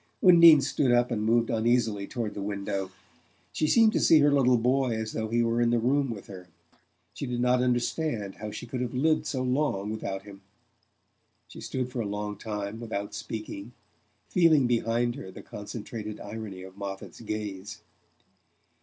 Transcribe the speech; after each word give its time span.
Undine 0.27 0.61
stood 0.61 0.91
up 0.91 1.11
and 1.11 1.21
moved 1.23 1.51
uneasily 1.51 2.07
toward 2.07 2.33
the 2.33 2.41
window. 2.41 2.89
She 3.53 3.67
seemed 3.67 3.93
to 3.93 3.99
see 3.99 4.17
her 4.21 4.31
little 4.33 4.57
boy 4.57 4.95
as 4.95 5.11
though 5.13 5.27
he 5.27 5.43
were 5.43 5.61
in 5.61 5.69
the 5.69 5.77
room 5.77 6.09
with 6.09 6.25
her; 6.25 6.47
she 7.13 7.27
did 7.27 7.39
not 7.39 7.61
understand 7.61 8.37
how 8.37 8.49
she 8.49 8.65
could 8.65 8.81
have 8.81 8.95
lived 8.95 9.27
so 9.27 9.43
long 9.43 9.91
without 9.91 10.23
him...She 10.23 11.61
stood 11.61 11.91
for 11.91 12.01
a 12.01 12.07
long 12.07 12.35
time 12.35 12.79
without 12.79 13.13
speaking, 13.13 13.73
feeling 14.27 14.65
behind 14.65 15.13
her 15.17 15.29
the 15.29 15.43
concentrated 15.43 16.19
irony 16.19 16.63
of 16.63 16.75
Moffatt's 16.75 17.21
gaze. 17.21 17.83